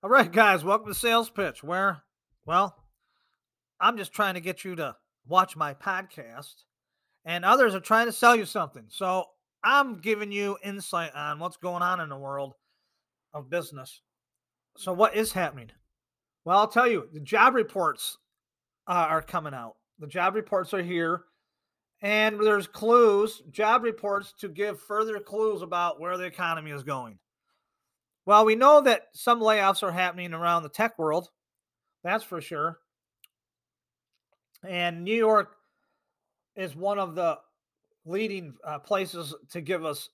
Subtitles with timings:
[0.00, 2.04] All right, guys, welcome to Sales Pitch, where,
[2.46, 2.76] well,
[3.80, 4.94] I'm just trying to get you to
[5.26, 6.54] watch my podcast,
[7.24, 8.84] and others are trying to sell you something.
[8.86, 9.24] So
[9.64, 12.54] I'm giving you insight on what's going on in the world
[13.34, 14.00] of business.
[14.76, 15.72] So, what is happening?
[16.44, 18.18] Well, I'll tell you, the job reports
[18.86, 19.74] uh, are coming out.
[19.98, 21.22] The job reports are here,
[22.02, 27.18] and there's clues, job reports to give further clues about where the economy is going.
[28.28, 31.30] Well, we know that some layoffs are happening around the tech world.
[32.04, 32.78] That's for sure.
[34.62, 35.56] And New York
[36.54, 37.38] is one of the
[38.04, 40.10] leading uh, places to give us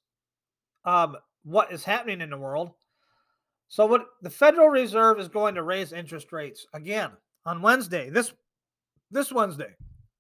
[0.85, 2.71] um, what is happening in the world.
[3.67, 7.11] So, what the Federal Reserve is going to raise interest rates again
[7.45, 8.33] on Wednesday, this
[9.11, 9.75] this Wednesday,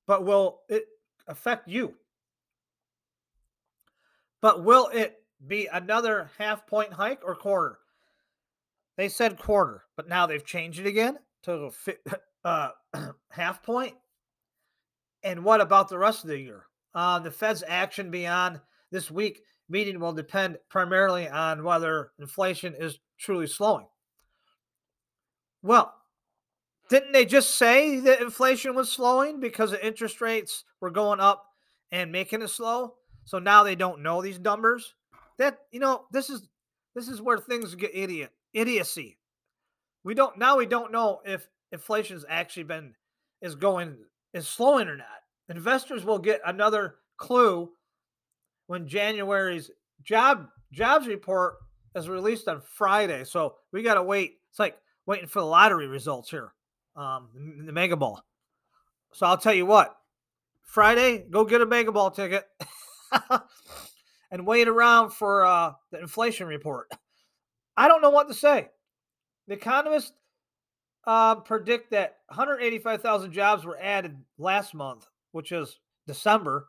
[0.08, 0.86] but will it
[1.28, 1.94] affect you?
[4.42, 5.14] But will it
[5.46, 7.78] be another half point hike or quarter?
[8.96, 11.70] They said quarter, but now they've changed it again to
[12.44, 12.70] uh,
[13.30, 13.94] half point.
[15.22, 16.66] And what about the rest of the year?
[16.94, 22.98] Uh, the Fed's action beyond this week meeting will depend primarily on whether inflation is
[23.18, 23.86] truly slowing.
[25.62, 25.92] Well,
[26.90, 31.46] didn't they just say that inflation was slowing because the interest rates were going up
[31.90, 32.94] and making it slow?
[33.24, 34.94] So now they don't know these numbers.
[35.38, 36.46] That you know, this is
[36.94, 39.18] this is where things get idiot idiocy.
[40.04, 42.94] We don't now we don't know if inflation's actually been
[43.42, 43.96] is going
[44.32, 45.06] is slowing or not.
[45.48, 47.70] Investors will get another clue
[48.66, 49.70] when January's
[50.02, 51.56] job jobs report
[51.94, 53.24] is released on Friday.
[53.24, 54.38] So we got to wait.
[54.50, 56.52] It's like waiting for the lottery results here,
[56.96, 57.28] um,
[57.66, 58.22] the Mega Ball.
[59.12, 59.96] So I'll tell you what,
[60.62, 62.46] Friday, go get a Mega Ball ticket
[64.30, 66.90] and wait around for uh, the inflation report.
[67.76, 68.68] I don't know what to say.
[69.48, 70.12] The economists
[71.06, 76.68] uh, predict that 185,000 jobs were added last month, which is December,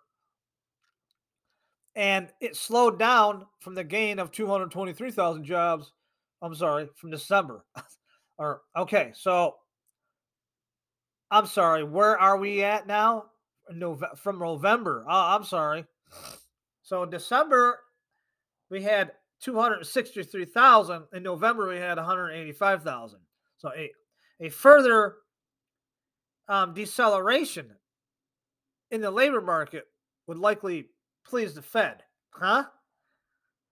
[1.96, 5.94] and it slowed down from the gain of 223,000 jobs.
[6.42, 7.64] I'm sorry, from December.
[8.38, 9.56] or okay, so
[11.32, 11.84] I'm sorry.
[11.84, 13.26] Where are we at now?
[13.72, 15.06] November from November.
[15.08, 15.86] Oh, I'm sorry.
[16.84, 17.80] So December,
[18.70, 21.04] we had 263,000.
[21.14, 23.20] In November, we had 185,000.
[23.58, 23.92] So a,
[24.40, 25.16] a further
[26.48, 27.72] um, deceleration
[28.92, 29.86] in the labor market
[30.28, 30.88] would likely
[31.26, 32.66] please the Fed, huh?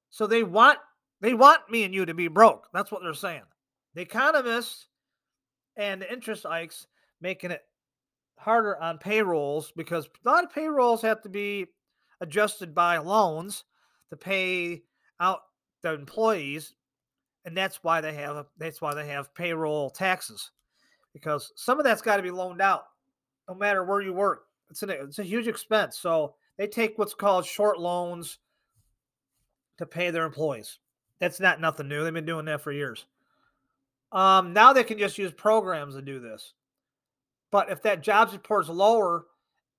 [0.10, 0.80] So they want
[1.22, 2.68] they want me and you to be broke.
[2.74, 3.44] That's what they're saying.
[3.96, 4.88] The economists
[5.78, 6.86] and the interest hikes
[7.22, 7.62] making it
[8.38, 11.68] harder on payrolls because a lot of payrolls have to be
[12.20, 13.64] adjusted by loans
[14.10, 14.84] to pay
[15.20, 15.42] out
[15.84, 16.74] the employees,
[17.46, 20.52] and that's why they have that's why they have payroll taxes,
[21.14, 22.86] because some of that's got to be loaned out,
[23.48, 24.46] no matter where you work.
[24.70, 26.00] It's an it's a huge expense.
[26.00, 28.40] So they take what's called short loans
[29.78, 30.80] to pay their employees.
[31.20, 32.04] That's not nothing new.
[32.04, 33.06] They've been doing that for years.
[34.12, 36.54] Um, now they can just use programs to do this.
[37.52, 39.26] But if that jobs report is lower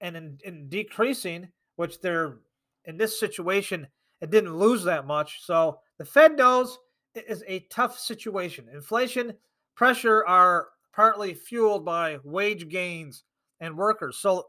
[0.00, 2.38] and in, in decreasing, which they're
[2.84, 3.86] in this situation,
[4.24, 5.44] it didn't lose that much.
[5.44, 6.78] So the Fed knows
[7.14, 8.70] it is a tough situation.
[8.72, 9.34] Inflation
[9.76, 13.24] pressure are partly fueled by wage gains
[13.60, 14.16] and workers.
[14.16, 14.46] So,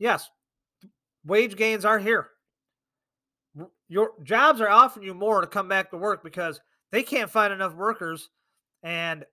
[0.00, 0.28] yes,
[1.24, 2.30] wage gains are here.
[3.88, 6.60] Your jobs are offering you more to come back to work because
[6.90, 8.28] they can't find enough workers
[8.82, 9.24] and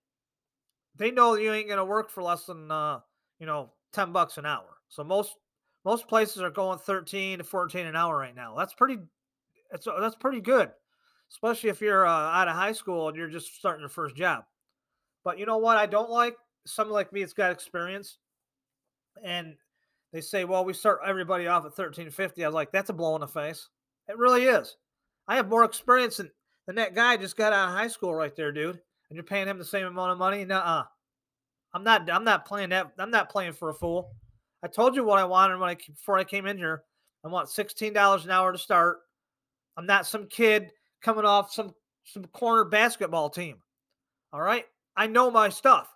[0.98, 3.00] they know you ain't going to work for less than uh,
[3.40, 4.78] you know, 10 bucks an hour.
[4.88, 5.34] So most
[5.84, 8.54] most places are going 13 to 14 an hour right now.
[8.56, 9.00] That's pretty
[9.72, 10.72] that's that's pretty good
[11.32, 14.44] especially if you're uh, out of high school and you're just starting your first job.
[15.24, 15.78] But you know what?
[15.78, 16.36] I don't like
[16.66, 18.18] someone like me that's got experience,
[19.24, 19.56] and
[20.14, 23.16] they say, "Well, we start everybody off at 1350." I was like, "That's a blow
[23.16, 23.68] in the face."
[24.08, 24.78] It really is.
[25.28, 26.32] I have more experience than,
[26.66, 28.80] than that guy just got out of high school right there, dude.
[29.10, 30.46] And you're paying him the same amount of money?
[30.46, 30.84] Nuh-uh.
[31.74, 32.10] I'm not.
[32.10, 32.92] I'm not playing that.
[32.98, 34.12] I'm not playing for a fool.
[34.64, 36.84] I told you what I wanted when I before I came in here.
[37.24, 39.00] I want sixteen dollars an hour to start.
[39.80, 41.74] I'm not some kid coming off some
[42.04, 43.60] some corner basketball team.
[44.34, 44.66] All right?
[44.98, 45.88] I know my stuff.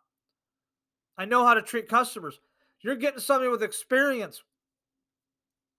[1.17, 2.39] I know how to treat customers.
[2.81, 4.41] You're getting somebody with experience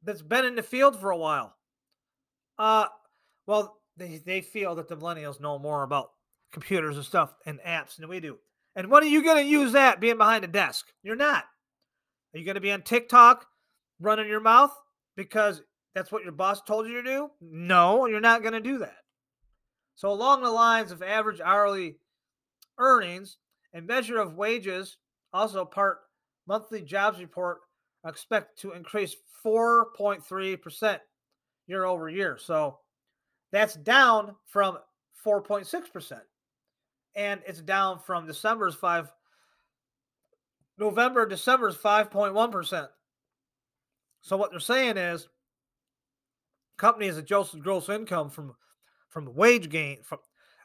[0.02, 1.56] that's been in the field for a while.
[2.58, 2.88] Uh
[3.46, 6.10] well, they, they feel that the millennials know more about
[6.52, 8.36] computers and stuff and apps than we do.
[8.76, 10.86] And when are you going to use that being behind a desk?
[11.02, 11.44] You're not.
[12.34, 13.46] Are you going to be on TikTok
[13.98, 14.72] running your mouth
[15.16, 15.62] because
[15.94, 17.30] that's what your boss told you to do?
[17.40, 18.96] No, you're not going to do that.
[19.94, 21.96] So along the lines of average hourly
[22.78, 23.38] earnings
[23.72, 24.98] and measure of wages,
[25.32, 25.98] also part
[26.46, 27.58] monthly jobs report,
[28.06, 30.98] expect to increase 4.3%
[31.66, 32.36] year over year.
[32.38, 32.78] So
[33.52, 34.78] that's down from
[35.24, 36.20] 4.6%.
[37.16, 39.12] And it's down from December's 5
[40.76, 42.88] November, December's 5.1%.
[44.22, 45.28] So what they're saying is
[46.76, 48.54] companies adjusted gross income from
[49.08, 50.18] from wage gain from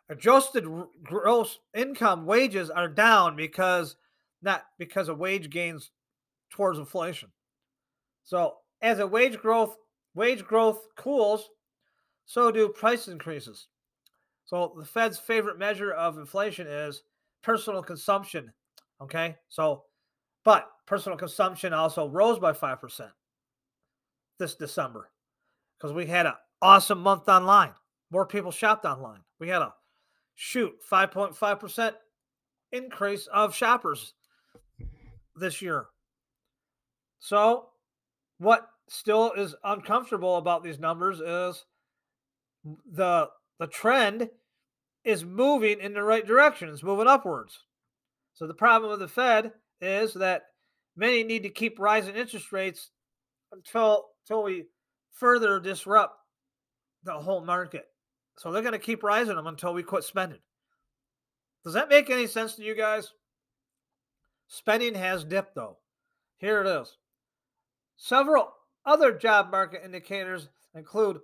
[0.09, 0.65] adjusted
[1.03, 3.95] gross income wages are down because
[4.41, 5.91] not because of wage gains
[6.49, 7.29] towards inflation.
[8.23, 9.75] So as a wage growth
[10.15, 11.49] wage growth cools,
[12.25, 13.67] so do price increases.
[14.45, 17.03] So the Fed's favorite measure of inflation is
[17.43, 18.51] personal consumption.
[19.01, 19.35] Okay.
[19.49, 19.83] So,
[20.43, 23.09] but personal consumption also rose by 5%
[24.39, 25.11] this December
[25.79, 27.71] because we had an awesome month online.
[28.11, 29.19] More people shopped online.
[29.39, 29.73] We had a
[30.35, 31.93] shoot 5.5%
[32.71, 34.13] increase of shoppers
[35.35, 35.87] this year.
[37.19, 37.69] So,
[38.37, 41.65] what still is uncomfortable about these numbers is
[42.91, 43.29] the
[43.59, 44.29] the trend
[45.03, 46.69] is moving in the right direction.
[46.69, 47.59] It's moving upwards.
[48.33, 50.43] So the problem with the Fed is that
[50.95, 52.91] many need to keep rising interest rates
[53.51, 54.65] until until we
[55.11, 56.15] further disrupt
[57.03, 57.85] the whole market.
[58.37, 60.39] So they're going to keep rising them until we quit spending.
[61.63, 63.11] Does that make any sense to you guys?
[64.47, 65.77] Spending has dipped though.
[66.37, 66.97] Here it is.
[67.97, 68.53] Several
[68.85, 71.19] other job market indicators include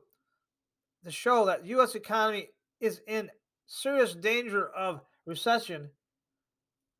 [1.03, 2.49] the show that US economy
[2.81, 3.29] is in
[3.65, 5.89] serious danger of recession.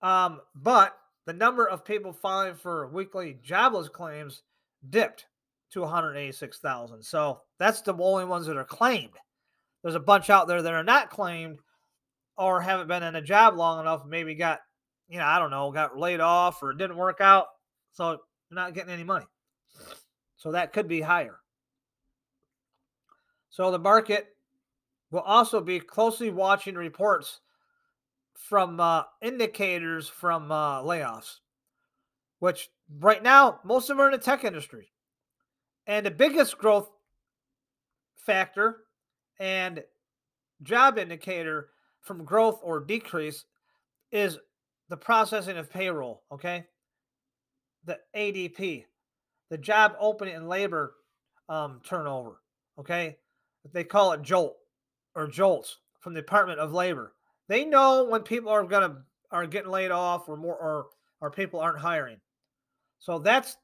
[0.02, 4.44] Um, but the number of people filing for weekly jobless claims
[4.90, 5.26] dipped
[5.76, 7.04] to 186,000.
[7.04, 9.14] So that's the only ones that are claimed.
[9.84, 11.60] There's a bunch out there that are not claimed
[12.38, 14.60] or haven't been in a job long enough, maybe got,
[15.10, 17.48] you know, I don't know, got laid off or didn't work out.
[17.92, 18.20] So
[18.50, 19.26] they're not getting any money.
[20.38, 21.40] So that could be higher.
[23.50, 24.28] So the market
[25.12, 27.42] will also be closely watching reports
[28.34, 31.40] from uh, indicators from uh, layoffs,
[32.40, 32.70] which
[33.00, 34.90] right now most of them are in the tech industry.
[35.88, 36.90] And the biggest growth
[38.16, 38.78] factor
[39.40, 39.84] and
[40.64, 41.70] job indicator
[42.02, 43.46] from growth or decrease
[44.12, 44.40] is
[44.90, 46.66] the processing of payroll, okay?
[47.86, 48.86] The ADP,
[49.50, 50.94] the job opening and labor
[51.50, 52.42] um, turnover,
[52.80, 53.18] okay?
[53.74, 54.56] They call it JOLT
[55.16, 57.14] or JOLTS from the Department of Labor.
[57.48, 60.88] They know when people are gonna are getting laid off or more or
[61.22, 62.18] or people aren't hiring.
[63.00, 63.58] So that's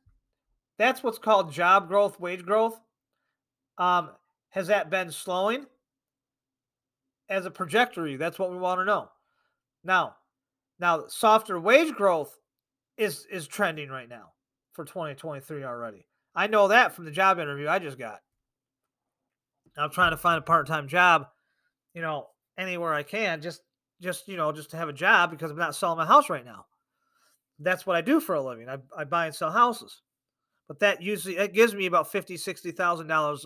[0.82, 2.80] that's what's called job growth, wage growth.
[3.78, 4.10] Um,
[4.50, 5.66] has that been slowing?
[7.30, 9.10] As a trajectory, that's what we want to know.
[9.84, 10.16] Now,
[10.80, 12.38] now softer wage growth
[12.98, 14.34] is is trending right now
[14.74, 16.06] for 2023 already.
[16.36, 18.20] I know that from the job interview I just got.
[19.78, 21.28] I'm trying to find a part-time job,
[21.94, 23.62] you know, anywhere I can, just
[24.02, 26.44] just you know, just to have a job because I'm not selling my house right
[26.44, 26.66] now.
[27.60, 28.68] That's what I do for a living.
[28.68, 30.02] I, I buy and sell houses
[30.72, 33.46] but that usually it gives me about fifty, sixty thousand dollars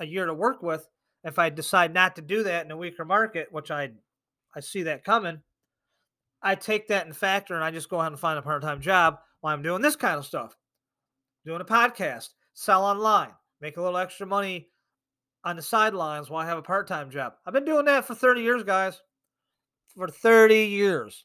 [0.00, 0.84] a year to work with.
[1.22, 3.90] If I decide not to do that in a weaker market, which I
[4.52, 5.40] I see that coming,
[6.42, 8.80] I take that in factor and I just go ahead and find a part time
[8.80, 10.56] job while I'm doing this kind of stuff,
[11.46, 14.70] doing a podcast, sell online, make a little extra money
[15.44, 17.34] on the sidelines while I have a part time job.
[17.46, 19.00] I've been doing that for 30 years, guys.
[19.94, 21.24] For 30 years.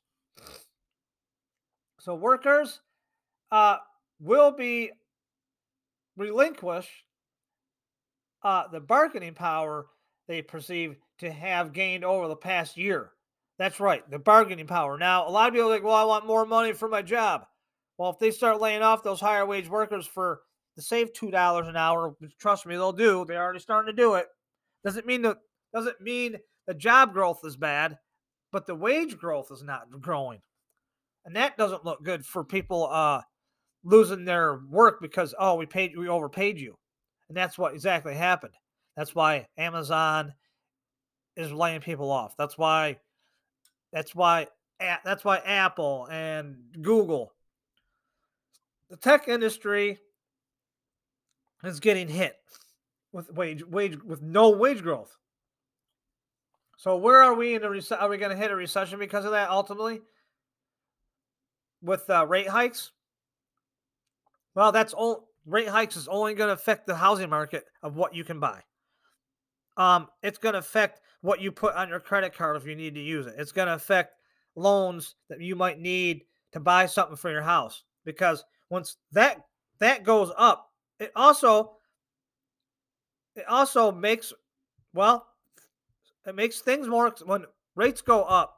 [1.99, 2.79] So, workers,
[3.51, 3.77] uh,
[4.23, 4.91] will be
[6.15, 6.87] relinquish
[8.43, 9.87] uh, the bargaining power
[10.27, 13.11] they perceive to have gained over the past year.
[13.59, 14.97] That's right, the bargaining power.
[14.97, 17.45] Now, a lot of people like, well, I want more money for my job.
[17.97, 20.41] Well, if they start laying off those higher wage workers for
[20.75, 23.25] the save two dollars an hour, trust me, they'll do.
[23.25, 24.25] They're already starting to do it.
[24.83, 25.37] Doesn't mean that
[25.73, 27.97] doesn't mean the job growth is bad,
[28.51, 30.41] but the wage growth is not growing,
[31.25, 33.21] and that doesn't look good for people uh,
[33.83, 36.77] losing their work because oh we paid we overpaid you.
[37.27, 38.53] And that's what exactly happened.
[38.95, 40.33] That's why amazon
[41.35, 42.35] is laying people off.
[42.37, 42.97] That's why
[43.91, 44.47] that's why
[44.79, 47.33] that's why apple and google
[48.89, 49.97] the tech industry
[51.63, 52.35] is getting hit
[53.11, 55.17] with wage wage with no wage growth.
[56.77, 59.31] So where are we in a are we going to hit a recession because of
[59.31, 60.01] that ultimately?
[61.81, 62.91] With uh, rate hikes
[64.55, 68.15] well, that's all rate hikes is only going to affect the housing market of what
[68.15, 68.61] you can buy.
[69.77, 72.95] Um, it's going to affect what you put on your credit card if you need
[72.95, 73.35] to use it.
[73.37, 74.13] It's going to affect
[74.55, 79.41] loans that you might need to buy something for your house because once that
[79.79, 80.69] that goes up,
[80.99, 81.77] it also
[83.35, 84.31] it also makes
[84.93, 85.25] well,
[86.25, 87.45] it makes things more when
[87.75, 88.57] rates go up.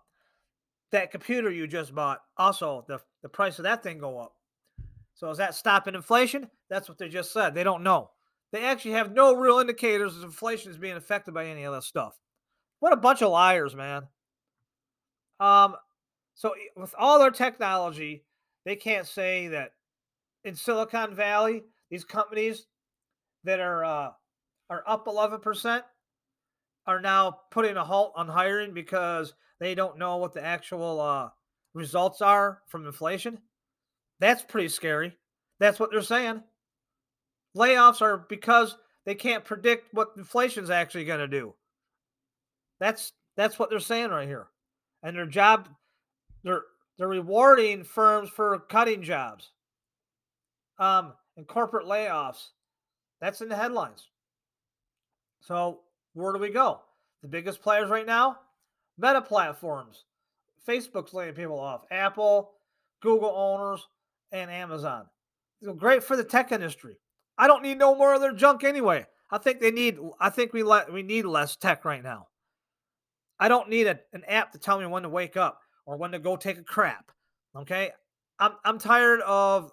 [0.91, 4.33] That computer you just bought, also the the price of that thing go up.
[5.15, 6.49] So is that stopping inflation?
[6.69, 7.55] That's what they just said.
[7.55, 8.11] They don't know.
[8.51, 11.83] They actually have no real indicators of inflation is being affected by any of that
[11.83, 12.17] stuff.
[12.79, 14.03] What a bunch of liars, man.
[15.39, 15.75] Um,
[16.35, 18.25] so with all their technology,
[18.65, 19.71] they can't say that
[20.43, 22.67] in Silicon Valley, these companies
[23.43, 24.11] that are uh,
[24.69, 25.81] are up 11%
[26.87, 31.29] are now putting a halt on hiring because they don't know what the actual uh,
[31.73, 33.39] results are from inflation.
[34.19, 35.15] That's pretty scary.
[35.59, 36.43] That's what they're saying.
[37.55, 41.53] Layoffs are because they can't predict what inflation's actually going to do.
[42.79, 44.47] That's that's what they're saying right here.
[45.03, 45.69] And their job
[46.43, 46.63] they're
[46.97, 49.51] they're rewarding firms for cutting jobs.
[50.79, 52.49] Um and corporate layoffs.
[53.21, 54.09] That's in the headlines.
[55.41, 55.81] So,
[56.13, 56.81] where do we go?
[57.21, 58.37] The biggest players right now,
[58.97, 60.05] meta platforms.
[60.67, 61.85] Facebook's laying people off.
[61.91, 62.51] Apple,
[63.01, 63.87] Google owners,
[64.41, 65.05] and Amazon.
[65.77, 66.97] great for the tech industry.
[67.37, 69.05] I don't need no more of their junk anyway.
[69.31, 69.97] I think they need.
[70.19, 72.27] I think we let we need less tech right now.
[73.39, 76.11] I don't need a, an app to tell me when to wake up or when
[76.11, 77.11] to go take a crap.
[77.55, 77.91] Okay,
[78.39, 79.71] I'm I'm tired of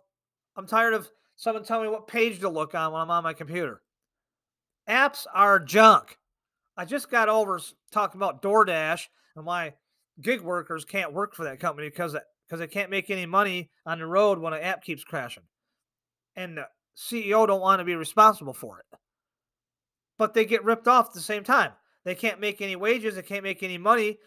[0.57, 3.35] I'm tired of someone telling me what page to look on when I'm on my
[3.35, 3.83] computer.
[4.89, 6.19] Apps are junk.
[6.77, 7.61] I just got over
[7.93, 9.75] talking about DoorDash and why
[10.21, 12.17] gig workers can't work for that company because
[12.53, 15.45] because they can't make any money on the road when an app keeps crashing.
[16.37, 18.99] And the CEO don't want to be responsible for it.
[20.19, 21.73] But they get ripped off at the same time.
[22.05, 24.19] They can't make any wages, they can't make any money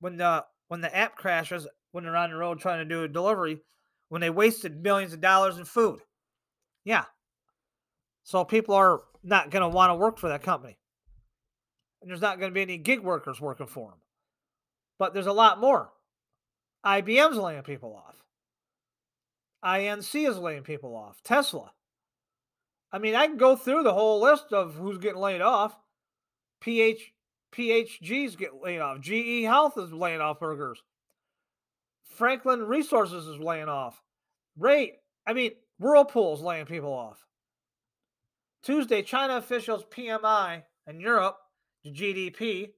[0.00, 3.08] when the when the app crashes when they're on the road trying to do a
[3.08, 3.60] delivery
[4.08, 6.00] when they wasted millions of dollars in food.
[6.86, 7.04] Yeah.
[8.22, 10.78] So people are not going to want to work for that company.
[12.00, 13.98] And there's not going to be any gig workers working for them.
[14.98, 15.90] But there's a lot more.
[16.84, 18.22] IBM's laying people off.
[19.64, 21.20] INC is laying people off.
[21.22, 21.72] Tesla.
[22.92, 25.76] I mean, I can go through the whole list of who's getting laid off.
[26.60, 27.12] PH
[27.52, 29.00] PHG's get laid off.
[29.00, 30.82] GE Health is laying off burgers.
[32.04, 34.02] Franklin Resources is laying off.
[34.58, 37.24] Ray, I mean, Whirlpool's laying people off.
[38.62, 41.38] Tuesday, China officials PMI in Europe,
[41.86, 42.70] GDP.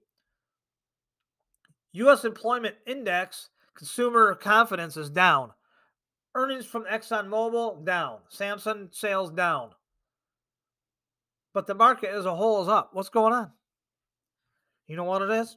[1.92, 2.24] U.S.
[2.24, 5.52] employment index, consumer confidence is down.
[6.34, 8.18] Earnings from ExxonMobil down.
[8.32, 9.70] Samsung sales down.
[11.52, 12.90] But the market as a whole is up.
[12.92, 13.50] What's going on?
[14.86, 15.56] You know what it is?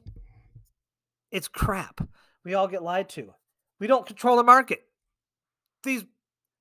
[1.30, 2.00] It's crap.
[2.44, 3.34] We all get lied to.
[3.80, 4.84] We don't control the market.
[5.82, 6.04] These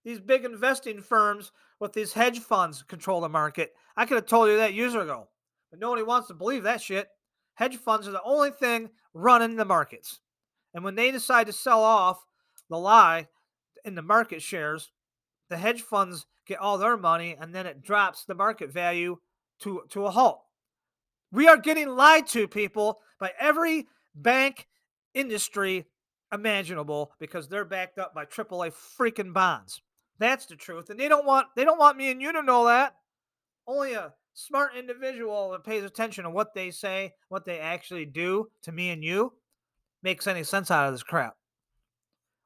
[0.03, 3.73] these big investing firms with these hedge funds control the market.
[3.95, 5.29] I could have told you that years ago,
[5.69, 7.07] but nobody wants to believe that shit.
[7.55, 10.19] Hedge funds are the only thing running the markets.
[10.73, 12.25] And when they decide to sell off
[12.69, 13.27] the lie
[13.85, 14.91] in the market shares,
[15.49, 19.17] the hedge funds get all their money and then it drops the market value
[19.59, 20.41] to, to a halt.
[21.31, 24.67] We are getting lied to, people, by every bank
[25.13, 25.85] industry
[26.31, 29.81] imaginable because they're backed up by AAA freaking bonds.
[30.19, 30.89] That's the truth.
[30.89, 32.95] And they don't want they don't want me and you to know that.
[33.67, 38.49] Only a smart individual that pays attention to what they say, what they actually do
[38.63, 39.33] to me and you
[40.03, 41.35] makes any sense out of this crap.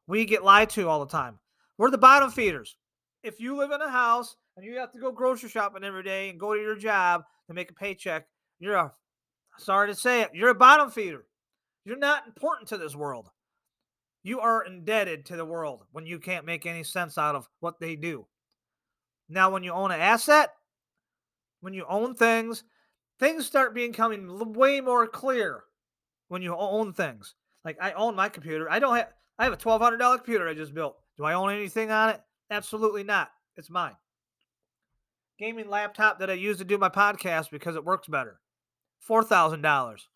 [0.08, 1.40] We get lied to all the time.
[1.78, 2.78] We're the bottom feeders.
[3.24, 6.30] If you live in a house and you have to go grocery shopping every day
[6.30, 8.26] and go to your job to make a paycheck,
[8.60, 8.94] you're a
[9.58, 11.26] sorry to say it, you're a bottom feeder.
[11.84, 13.30] You're not important to this world.
[14.24, 17.80] You are indebted to the world when you can't make any sense out of what
[17.80, 18.28] they do.
[19.30, 20.52] Now, when you own an asset,
[21.62, 22.64] when you own things,
[23.20, 25.64] things start becoming way more clear
[26.28, 27.36] when you own things.
[27.68, 28.72] Like I own my computer.
[28.72, 30.96] I don't have I have a twelve hundred dollar computer I just built.
[31.18, 32.22] Do I own anything on it?
[32.50, 33.30] Absolutely not.
[33.58, 33.98] It's mine.
[35.38, 38.40] Gaming laptop that I use to do my podcast because it works better.
[39.02, 40.08] Four thousand dollars.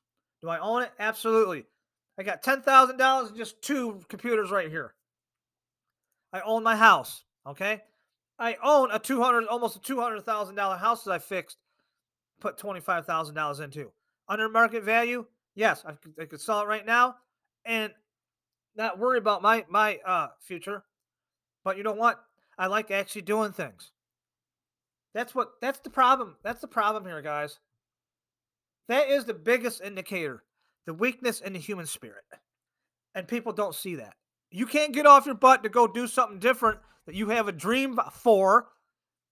[0.41, 0.93] Do I own it?
[0.97, 1.65] Absolutely.
[2.17, 4.93] I got ten thousand dollars in just two computers right here.
[6.31, 7.25] I own my house.
[7.45, 7.81] Okay.
[8.39, 11.57] I own a two hundred, almost a two hundred thousand dollar house that I fixed.
[12.39, 13.91] Put twenty five thousand dollars into
[14.29, 15.25] under market value.
[15.53, 17.17] Yes, I could, I could sell it right now
[17.65, 17.91] and
[18.75, 20.83] not worry about my my uh, future.
[21.63, 22.19] But you know what?
[22.57, 23.91] I like actually doing things.
[25.13, 26.35] That's what that's the problem.
[26.43, 27.59] That's the problem here, guys.
[28.87, 30.43] That is the biggest indicator
[30.85, 32.23] the weakness in the human spirit.
[33.13, 34.13] And people don't see that.
[34.49, 37.53] You can't get off your butt to go do something different that you have a
[37.53, 38.67] dream for,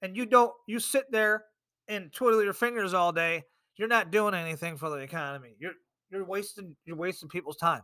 [0.01, 1.45] and you don't, you sit there
[1.87, 3.43] and twiddle your fingers all day.
[3.77, 5.55] You're not doing anything for the economy.
[5.59, 5.73] You're
[6.11, 7.81] you're wasting you're wasting people's time.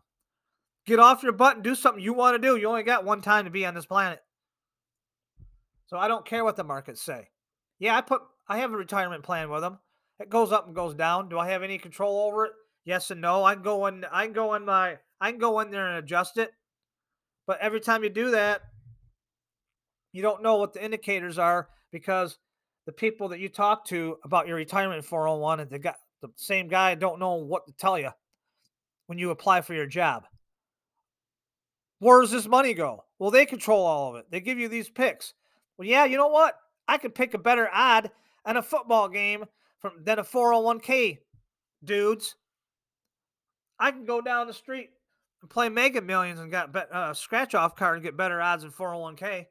[0.86, 2.58] Get off your butt and do something you want to do.
[2.58, 4.20] You only got one time to be on this planet.
[5.88, 7.30] So I don't care what the markets say.
[7.80, 9.80] Yeah, I put I have a retirement plan with them.
[10.20, 11.30] It goes up and goes down.
[11.30, 12.52] Do I have any control over it?
[12.86, 13.44] Yes and no.
[13.44, 15.98] I can go in I can go in my I can go in there and
[15.98, 16.52] adjust it.
[17.48, 18.62] But every time you do that,
[20.14, 22.38] you don't know what the indicators are because
[22.86, 26.68] the people that you talk to about your retirement 401 and the guy, the same
[26.68, 28.10] guy don't know what to tell you
[29.08, 30.26] when you apply for your job.
[32.00, 33.04] Where does this money go?
[33.20, 34.26] Well, they control all of it.
[34.30, 35.34] They give you these picks.
[35.78, 36.56] Well, yeah, you know what?
[36.88, 38.12] I could pick a better ad
[38.46, 39.46] at a football game
[39.80, 41.20] from than a 401k,
[41.84, 42.36] dudes.
[43.80, 44.90] I can go down the street
[45.42, 48.64] and play Mega Millions and got a uh, scratch off card and get better odds
[48.64, 49.46] in 401k.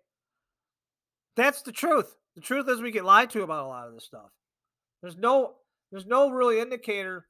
[1.36, 2.16] That's the truth.
[2.36, 4.30] The truth is we get lied to about a lot of this stuff.
[5.02, 5.54] There's no
[5.90, 7.26] there's no really indicator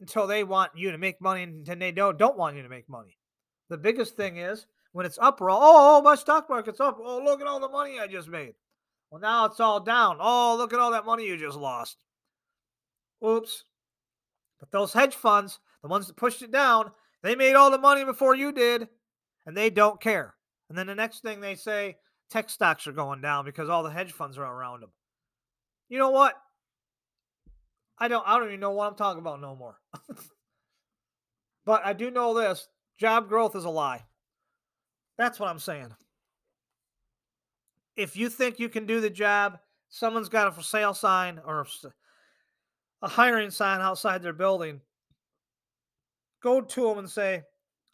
[0.00, 2.68] until they want you to make money and then they don't don't want you to
[2.68, 3.16] make money.
[3.72, 6.98] The biggest thing is when it's up, we're all, oh, oh, my stock market's up.
[7.02, 8.52] Oh, look at all the money I just made.
[9.10, 10.18] Well, now it's all down.
[10.20, 12.04] Oh, look at all that money you just lost.
[13.26, 13.64] Oops.
[14.60, 16.90] But those hedge funds, the ones that pushed it down,
[17.22, 18.88] they made all the money before you did,
[19.46, 20.34] and they don't care.
[20.68, 21.96] And then the next thing they say,
[22.28, 24.92] tech stocks are going down because all the hedge funds are around them.
[25.88, 26.34] You know what?
[27.98, 29.78] I don't I don't even know what I'm talking about no more.
[31.64, 32.68] but I do know this,
[32.98, 34.04] job growth is a lie.
[35.18, 35.94] That's what I'm saying.
[37.96, 39.58] If you think you can do the job,
[39.88, 41.66] someone's got a for sale sign or
[43.02, 44.80] a hiring sign outside their building.
[46.42, 47.42] Go to them and say,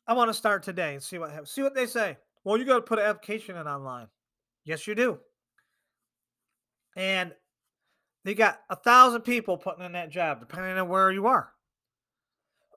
[0.06, 1.50] I want to start today and see what happens.
[1.50, 2.16] See what they say.
[2.44, 4.06] Well, you got to put an application in online.
[4.64, 5.18] Yes, you do.
[6.96, 7.32] And
[8.24, 11.52] they got a thousand people putting in that job, depending on where you are.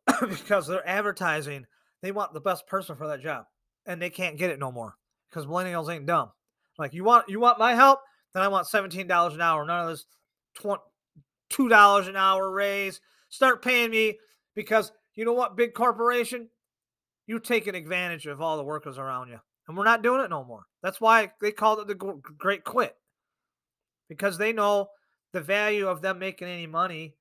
[0.29, 1.65] because they're advertising,
[2.01, 3.45] they want the best person for that job.
[3.85, 4.95] And they can't get it no more.
[5.29, 6.31] Because millennials ain't dumb.
[6.77, 7.99] Like you want you want my help,
[8.33, 9.65] then I want $17 an hour.
[9.65, 10.05] None of this
[11.51, 13.01] $2 an hour raise.
[13.29, 14.17] Start paying me
[14.55, 16.49] because you know what, big corporation?
[17.27, 19.39] You're taking advantage of all the workers around you.
[19.67, 20.63] And we're not doing it no more.
[20.81, 22.95] That's why they called it the Great Quit.
[24.09, 24.89] Because they know
[25.31, 27.15] the value of them making any money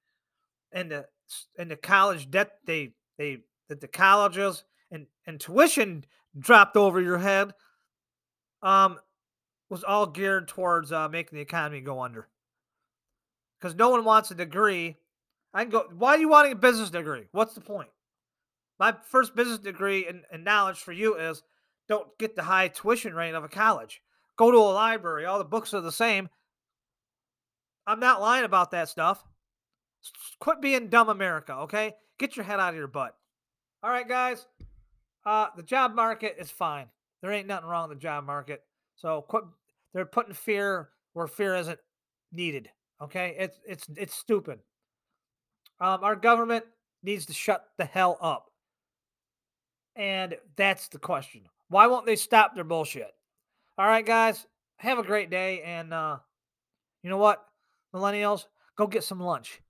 [0.73, 1.07] and the
[1.59, 3.39] and the college debt they they
[3.69, 6.05] that the colleges and, and tuition
[6.39, 7.53] dropped over your head
[8.63, 8.99] um
[9.71, 12.29] was all geared towards uh, making the economy go under.
[13.59, 14.97] Because no one wants a degree.
[15.55, 15.89] I can go.
[15.97, 17.29] Why are you wanting a business degree?
[17.33, 17.89] What's the point?
[18.79, 21.43] My first business degree and, and knowledge for you is
[21.89, 24.03] don't get the high tuition rate of a college.
[24.37, 25.27] Go to a library.
[25.27, 26.29] All the books are the same.
[27.87, 29.23] I'm not lying about that stuff.
[30.39, 31.95] Quit being dumb, America, okay?
[32.19, 33.15] Get your head out of your butt.
[33.83, 34.47] All right, guys.
[35.25, 36.87] Uh, the job market is fine.
[37.23, 38.63] There ain't nothing wrong with the job market.
[38.97, 39.45] So quit.
[39.93, 41.79] They're putting fear where fear isn't
[42.33, 42.71] needed.
[43.03, 44.61] Okay, it's it's it's stupid.
[45.81, 46.65] Um, our government
[47.03, 48.51] needs to shut the hell up,
[49.97, 51.43] and that's the question.
[51.69, 53.11] Why won't they stop their bullshit?
[53.79, 55.63] All right, guys, have a great day.
[55.63, 56.19] And uh,
[57.03, 57.45] you know what,
[57.95, 59.61] millennials, go get some lunch.